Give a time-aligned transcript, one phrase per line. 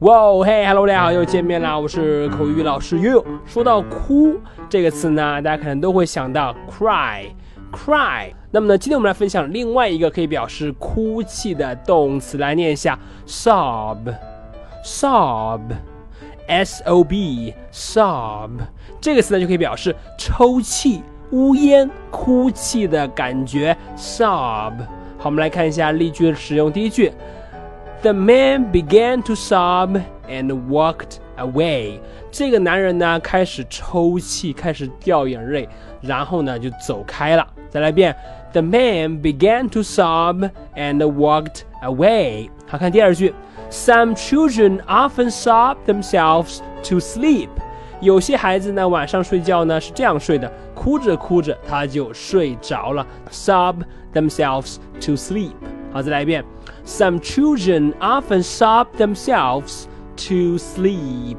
[0.00, 1.78] 哇哦嘿，hello，大家好，又见面啦！
[1.78, 3.24] 我是口语老师悠悠。
[3.46, 4.38] 说到哭
[4.68, 8.30] 这个词呢，大家可能都会想到 cry，cry。
[8.50, 14.12] 那么呢，今天我们来分享另外一个可以表示哭泣的动词，来念一下 sob，sob，s
[16.84, 18.50] o b，sob。
[19.00, 24.74] 这个词呢就可以表示抽泣、呜咽、哭泣的感觉，sob。
[25.16, 26.70] 好，我们来看一下例句的使用。
[26.70, 27.10] 第一句。
[28.06, 31.98] The man began to sob and walked away。
[32.30, 35.68] 这个男人呢，开始抽泣，开始掉眼泪，
[36.02, 37.44] 然后呢，就走开了。
[37.68, 38.14] 再来一遍
[38.52, 42.48] ，The man began to sob and walked away。
[42.68, 43.34] 好看第二句
[43.72, 47.48] ，Some children often sob themselves to sleep。
[48.00, 53.78] 有些孩子呢，晚上睡觉呢是这样睡的，哭着哭着他就睡着了，sob
[54.14, 55.54] themselves to sleep。
[55.92, 56.44] 好，再来一遍。
[56.85, 59.85] Some children often sob themselves
[60.27, 61.37] to sleep。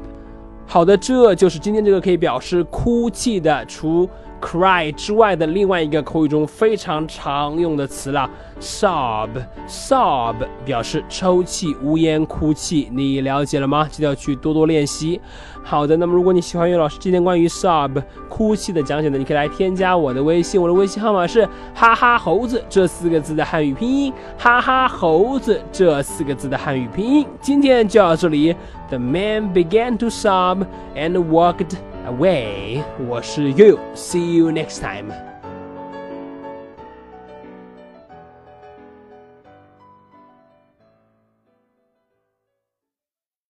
[0.65, 4.09] 好的，这就是今天这个可以表示哭泣的，除
[4.40, 8.28] cry 之外的另外一个口语中非常常用的词了
[8.60, 13.86] ，sob，sob 表示抽泣、呜咽、哭泣，你了解了吗？
[13.90, 15.20] 记得要去多多练习。
[15.62, 27.26] 好的，那么如果你喜欢岳老师今天关于 sob 哭泣的讲解呢，你可以来添加我的微信，我的微信号码是哈哈猴子这四个字的汉语拼音，哈哈猴子这四个字的汉语拼音。
[27.40, 28.56] 今天就到这里
[28.88, 30.64] ，The man began to sob
[30.96, 31.76] and walked
[32.08, 32.82] away。
[33.06, 35.27] 我是 You，See you next time。